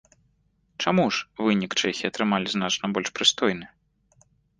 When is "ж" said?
1.17-1.27